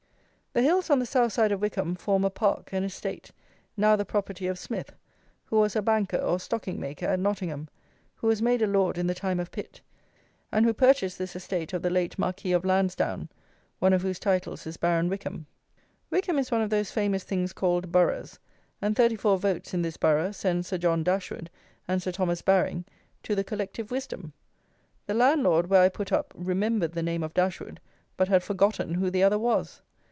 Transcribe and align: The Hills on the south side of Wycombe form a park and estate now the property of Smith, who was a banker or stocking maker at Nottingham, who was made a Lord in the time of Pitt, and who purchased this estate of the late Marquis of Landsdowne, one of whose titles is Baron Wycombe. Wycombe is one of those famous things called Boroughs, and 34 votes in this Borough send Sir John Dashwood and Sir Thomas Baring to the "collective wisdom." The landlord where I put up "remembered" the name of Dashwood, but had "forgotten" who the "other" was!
The 0.53 0.63
Hills 0.63 0.89
on 0.89 0.99
the 0.99 1.05
south 1.05 1.31
side 1.31 1.53
of 1.53 1.61
Wycombe 1.61 1.95
form 1.95 2.25
a 2.25 2.29
park 2.29 2.71
and 2.73 2.83
estate 2.83 3.31
now 3.77 3.95
the 3.95 4.03
property 4.03 4.47
of 4.47 4.59
Smith, 4.59 4.91
who 5.45 5.57
was 5.57 5.77
a 5.77 5.81
banker 5.81 6.17
or 6.17 6.41
stocking 6.41 6.77
maker 6.77 7.05
at 7.05 7.21
Nottingham, 7.21 7.69
who 8.15 8.27
was 8.27 8.41
made 8.41 8.61
a 8.61 8.67
Lord 8.67 8.97
in 8.97 9.07
the 9.07 9.13
time 9.15 9.39
of 9.39 9.49
Pitt, 9.49 9.79
and 10.51 10.65
who 10.65 10.73
purchased 10.73 11.17
this 11.17 11.37
estate 11.37 11.71
of 11.71 11.81
the 11.81 11.89
late 11.89 12.19
Marquis 12.19 12.51
of 12.51 12.63
Landsdowne, 12.65 13.29
one 13.79 13.93
of 13.93 14.01
whose 14.01 14.19
titles 14.19 14.67
is 14.67 14.75
Baron 14.75 15.07
Wycombe. 15.07 15.45
Wycombe 16.09 16.39
is 16.39 16.51
one 16.51 16.61
of 16.61 16.69
those 16.69 16.91
famous 16.91 17.23
things 17.23 17.53
called 17.53 17.89
Boroughs, 17.89 18.37
and 18.81 18.93
34 18.93 19.37
votes 19.37 19.73
in 19.73 19.83
this 19.83 19.95
Borough 19.95 20.33
send 20.33 20.65
Sir 20.65 20.77
John 20.77 21.01
Dashwood 21.01 21.49
and 21.87 22.03
Sir 22.03 22.11
Thomas 22.11 22.41
Baring 22.41 22.83
to 23.23 23.35
the 23.35 23.45
"collective 23.45 23.89
wisdom." 23.89 24.33
The 25.05 25.13
landlord 25.13 25.69
where 25.69 25.81
I 25.83 25.87
put 25.87 26.11
up 26.11 26.33
"remembered" 26.35 26.91
the 26.91 27.01
name 27.03 27.23
of 27.23 27.33
Dashwood, 27.33 27.79
but 28.17 28.27
had 28.27 28.43
"forgotten" 28.43 28.95
who 28.95 29.09
the 29.09 29.23
"other" 29.23 29.39
was! 29.39 29.81